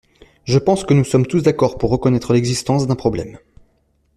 Je 0.45 0.57
pense 0.57 0.83
que 0.83 0.95
nous 0.95 1.03
sommes 1.03 1.27
tous 1.27 1.43
d’accord 1.43 1.77
pour 1.77 1.91
reconnaître 1.91 2.33
l’existence 2.33 2.87
d’un 2.87 2.95
problème. 2.95 3.37